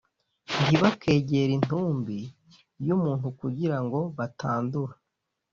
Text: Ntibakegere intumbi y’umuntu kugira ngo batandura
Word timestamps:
Ntibakegere 0.65 1.51
intumbi 1.59 2.19
y’umuntu 2.87 3.27
kugira 3.39 3.77
ngo 3.83 3.99
batandura 4.17 4.93